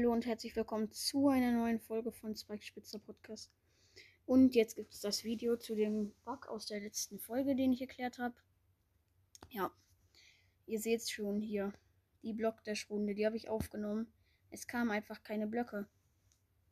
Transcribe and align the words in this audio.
Hallo 0.00 0.14
und 0.14 0.24
herzlich 0.24 0.56
willkommen 0.56 0.90
zu 0.92 1.28
einer 1.28 1.52
neuen 1.52 1.78
Folge 1.78 2.10
von 2.10 2.34
Spike 2.34 2.64
Spitzer 2.64 2.98
Podcast. 2.98 3.52
Und 4.24 4.54
jetzt 4.54 4.74
gibt 4.74 4.94
es 4.94 5.00
das 5.00 5.24
Video 5.24 5.58
zu 5.58 5.74
dem 5.74 6.14
Bug 6.24 6.48
aus 6.48 6.64
der 6.64 6.80
letzten 6.80 7.18
Folge, 7.18 7.54
den 7.54 7.74
ich 7.74 7.82
erklärt 7.82 8.18
habe. 8.18 8.34
Ja, 9.50 9.70
ihr 10.64 10.80
seht 10.80 11.02
es 11.02 11.10
schon 11.10 11.42
hier. 11.42 11.74
Die 12.22 12.32
Blockdash-Runde, 12.32 13.14
die 13.14 13.26
habe 13.26 13.36
ich 13.36 13.50
aufgenommen. 13.50 14.10
Es 14.48 14.66
kamen 14.66 14.90
einfach 14.90 15.22
keine 15.22 15.46
Blöcke. 15.46 15.86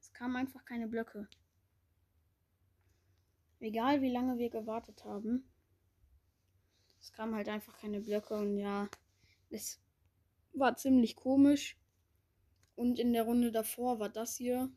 Es 0.01 0.11
kamen 0.15 0.37
einfach 0.37 0.65
keine 0.65 0.89
Blöcke. 0.89 1.29
Egal 3.61 4.01
wie 4.01 4.11
lange 4.11 4.39
wir 4.39 4.49
gewartet 4.49 5.05
haben. 5.05 5.47
Es 6.99 7.13
kamen 7.13 7.35
halt 7.35 7.51
einfach 7.51 7.77
keine 7.77 8.01
Blöcke 8.01 8.39
und 8.39 8.57
ja, 8.57 8.89
es 9.51 9.83
war 10.55 10.77
ziemlich 10.77 11.15
komisch. 11.15 11.77
Und 12.79 13.01
in 13.01 13.13
der 13.13 13.25
Runde 13.25 13.51
davor 13.51 13.99
war 13.99 14.09
das 14.09 14.37
hier. 14.37 14.71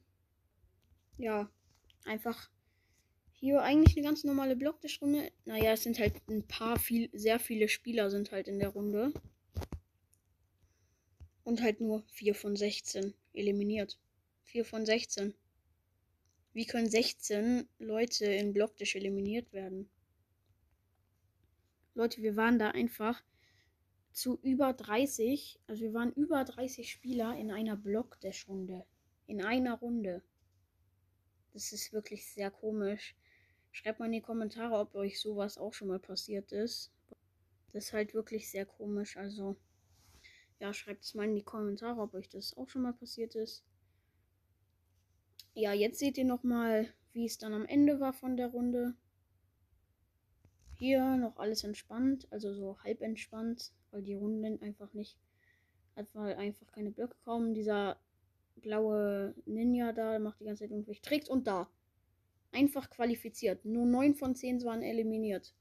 Ja, 1.19 1.51
einfach 2.03 2.49
hier 3.29 3.61
eigentlich 3.61 3.95
eine 3.95 4.07
ganz 4.07 4.23
normale 4.23 4.55
Blockdash-Runde. 4.55 5.31
Naja, 5.45 5.73
es 5.73 5.83
sind 5.83 5.99
halt 5.99 6.15
ein 6.27 6.41
paar, 6.47 6.79
viel, 6.79 7.11
sehr 7.13 7.37
viele 7.37 7.69
Spieler 7.69 8.09
sind 8.09 8.31
halt 8.31 8.47
in 8.47 8.57
der 8.57 8.69
Runde. 8.69 9.13
Und 11.43 11.61
halt 11.61 11.79
nur 11.79 12.01
4 12.07 12.33
von 12.33 12.55
16 12.55 13.13
eliminiert. 13.33 13.99
4 14.45 14.65
von 14.65 14.83
16. 14.83 15.35
Wie 16.53 16.65
können 16.65 16.89
16 16.89 17.69
Leute 17.77 18.25
in 18.25 18.51
Blockdash 18.51 18.95
eliminiert 18.95 19.53
werden? 19.53 19.91
Leute, 21.93 22.23
wir 22.23 22.35
waren 22.35 22.57
da 22.57 22.71
einfach 22.71 23.21
zu 24.11 24.39
über 24.41 24.73
30, 24.73 25.59
also 25.67 25.81
wir 25.83 25.93
waren 25.93 26.11
über 26.13 26.43
30 26.43 26.91
Spieler 26.91 27.35
in 27.37 27.51
einer 27.51 27.75
Blockdash-Runde. 27.75 28.85
In 29.27 29.43
einer 29.43 29.75
Runde. 29.75 30.23
Das 31.53 31.71
ist 31.71 31.93
wirklich 31.93 32.25
sehr 32.25 32.51
komisch. 32.51 33.15
Schreibt 33.71 33.99
mal 33.99 34.07
in 34.07 34.11
die 34.13 34.21
Kommentare, 34.21 34.77
ob 34.77 34.95
euch 34.95 35.19
sowas 35.19 35.57
auch 35.57 35.73
schon 35.73 35.87
mal 35.87 35.99
passiert 35.99 36.51
ist. 36.51 36.91
Das 37.71 37.85
ist 37.85 37.93
halt 37.93 38.13
wirklich 38.13 38.49
sehr 38.49 38.65
komisch. 38.65 39.15
Also, 39.15 39.55
ja, 40.59 40.73
schreibt 40.73 41.03
es 41.03 41.13
mal 41.13 41.25
in 41.25 41.35
die 41.35 41.43
Kommentare, 41.43 42.01
ob 42.01 42.13
euch 42.13 42.27
das 42.27 42.55
auch 42.57 42.69
schon 42.69 42.81
mal 42.81 42.93
passiert 42.93 43.35
ist. 43.35 43.63
Ja, 45.53 45.73
jetzt 45.73 45.99
seht 45.99 46.17
ihr 46.17 46.25
nochmal, 46.25 46.93
wie 47.13 47.25
es 47.25 47.37
dann 47.37 47.53
am 47.53 47.65
Ende 47.65 47.99
war 47.99 48.13
von 48.13 48.37
der 48.37 48.47
Runde. 48.47 48.95
Hier 50.81 51.15
noch 51.15 51.37
alles 51.37 51.63
entspannt, 51.63 52.27
also 52.31 52.55
so 52.55 52.75
halb 52.83 53.01
entspannt, 53.01 53.71
weil 53.91 54.01
die 54.01 54.15
Runden 54.15 54.59
einfach 54.63 54.91
nicht, 54.95 55.15
weil 56.13 56.33
einfach 56.33 56.65
keine 56.71 56.89
Blöcke 56.89 57.15
kommen. 57.23 57.53
Dieser 57.53 57.99
blaue 58.55 59.35
Ninja 59.45 59.91
da 59.93 60.17
macht 60.17 60.39
die 60.39 60.45
ganze 60.45 60.63
Zeit 60.63 60.71
irgendwelche 60.71 61.03
Tricks 61.03 61.29
und 61.29 61.45
da. 61.45 61.69
Einfach 62.51 62.89
qualifiziert. 62.89 63.63
Nur 63.63 63.85
9 63.85 64.15
von 64.15 64.33
10 64.33 64.63
waren 64.63 64.81
eliminiert. 64.81 65.53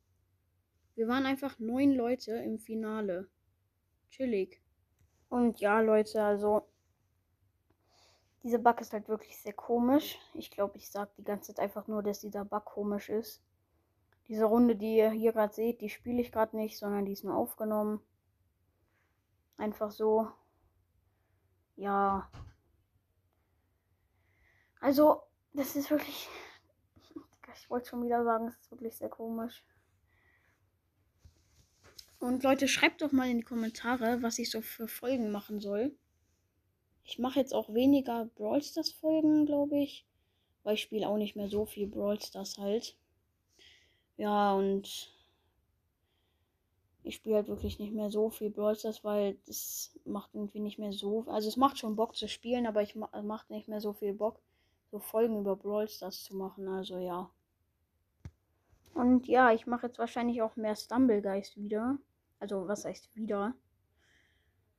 Wir 0.94 1.06
waren 1.06 1.26
einfach 1.26 1.58
9 1.58 1.92
Leute 1.92 2.36
im 2.36 2.58
Finale. 2.58 3.28
Chillig. 4.08 4.62
Und 5.28 5.60
ja, 5.60 5.82
Leute, 5.82 6.22
also 6.22 6.66
dieser 8.42 8.56
Bug 8.56 8.80
ist 8.80 8.94
halt 8.94 9.06
wirklich 9.10 9.36
sehr 9.36 9.52
komisch. 9.52 10.18
Ich 10.32 10.50
glaube, 10.50 10.78
ich 10.78 10.88
sage 10.88 11.10
die 11.18 11.24
ganze 11.24 11.52
Zeit 11.52 11.62
einfach 11.62 11.88
nur, 11.88 12.02
dass 12.02 12.20
dieser 12.20 12.46
Bug 12.46 12.64
komisch 12.64 13.10
ist. 13.10 13.42
Diese 14.30 14.44
Runde, 14.44 14.76
die 14.76 14.96
ihr 14.96 15.10
hier 15.10 15.32
gerade 15.32 15.52
seht, 15.52 15.80
die 15.80 15.88
spiele 15.88 16.22
ich 16.22 16.30
gerade 16.30 16.56
nicht, 16.56 16.78
sondern 16.78 17.04
die 17.04 17.10
ist 17.10 17.24
nur 17.24 17.34
aufgenommen. 17.34 18.00
Einfach 19.56 19.90
so. 19.90 20.30
Ja. 21.74 22.30
Also, 24.80 25.22
das 25.52 25.76
ist 25.76 25.90
wirklich. 25.90 26.28
Ich 27.56 27.68
wollte 27.68 27.88
schon 27.88 28.02
wieder 28.02 28.24
sagen, 28.24 28.48
es 28.48 28.56
ist 28.56 28.70
wirklich 28.70 28.96
sehr 28.96 29.08
komisch. 29.08 29.64
Und 32.18 32.42
Leute, 32.42 32.68
schreibt 32.68 33.02
doch 33.02 33.12
mal 33.12 33.28
in 33.28 33.38
die 33.38 33.44
Kommentare, 33.44 34.22
was 34.22 34.38
ich 34.38 34.50
so 34.50 34.60
für 34.60 34.88
Folgen 34.88 35.30
machen 35.30 35.60
soll. 35.60 35.96
Ich 37.04 37.18
mache 37.18 37.38
jetzt 37.38 37.54
auch 37.54 37.72
weniger 37.74 38.26
Brawl 38.36 38.62
Stars 38.62 38.90
Folgen, 38.92 39.46
glaube 39.46 39.78
ich. 39.78 40.06
Weil 40.62 40.74
ich 40.74 40.82
spiele 40.82 41.08
auch 41.08 41.16
nicht 41.16 41.36
mehr 41.36 41.48
so 41.48 41.66
viel 41.66 41.86
Brawl 41.86 42.20
Stars 42.20 42.58
halt. 42.58 42.96
Ja, 44.20 44.52
und 44.52 45.10
ich 47.04 47.14
spiele 47.14 47.36
halt 47.36 47.48
wirklich 47.48 47.78
nicht 47.78 47.94
mehr 47.94 48.10
so 48.10 48.28
viel 48.28 48.50
Brawl 48.50 48.76
Stars, 48.76 49.02
weil 49.02 49.38
das 49.46 49.98
macht 50.04 50.34
irgendwie 50.34 50.60
nicht 50.60 50.78
mehr 50.78 50.92
so. 50.92 51.24
Also 51.26 51.48
es 51.48 51.56
macht 51.56 51.78
schon 51.78 51.96
Bock 51.96 52.14
zu 52.14 52.28
spielen, 52.28 52.66
aber 52.66 52.82
ich 52.82 52.94
ma 52.94 53.08
macht 53.22 53.48
nicht 53.48 53.66
mehr 53.66 53.80
so 53.80 53.94
viel 53.94 54.12
Bock, 54.12 54.38
so 54.90 54.98
Folgen 54.98 55.38
über 55.38 55.56
Brawl 55.56 55.88
Stars 55.88 56.22
zu 56.22 56.36
machen. 56.36 56.68
Also 56.68 56.98
ja. 56.98 57.30
Und 58.92 59.26
ja, 59.26 59.52
ich 59.52 59.66
mache 59.66 59.86
jetzt 59.86 59.98
wahrscheinlich 59.98 60.42
auch 60.42 60.54
mehr 60.54 60.76
Stumblegeist 60.76 61.56
wieder. 61.56 61.96
Also 62.40 62.68
was 62.68 62.84
heißt 62.84 63.16
wieder? 63.16 63.54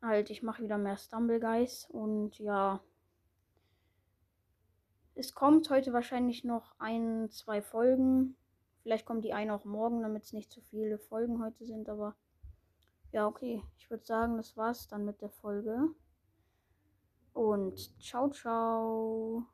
Halt, 0.03 0.29
ich 0.29 0.43
mache 0.43 0.61
wieder 0.61 0.77
mehr 0.77 0.97
Stumblegeist 0.97 1.89
und 1.89 2.37
ja. 2.37 2.79
Es 5.15 5.33
kommt 5.33 5.67
heute 5.71 5.93
wahrscheinlich 5.93 6.43
noch 6.43 6.75
ein, 6.77 7.31
zwei 7.31 7.63
Folgen 7.63 8.35
Vielleicht 8.83 9.05
kommt 9.05 9.23
die 9.25 9.33
eine 9.33 9.53
auch 9.53 9.65
morgen, 9.65 10.01
damit 10.01 10.23
es 10.23 10.33
nicht 10.33 10.51
zu 10.51 10.61
viele 10.61 10.97
Folgen 10.97 11.43
heute 11.43 11.65
sind. 11.65 11.89
Aber 11.89 12.15
ja, 13.11 13.27
okay. 13.27 13.63
Ich 13.77 13.89
würde 13.89 14.05
sagen, 14.05 14.37
das 14.37 14.57
war's 14.57 14.87
dann 14.87 15.05
mit 15.05 15.21
der 15.21 15.29
Folge. 15.29 15.89
Und 17.33 18.01
ciao, 18.01 18.29
ciao. 18.29 19.45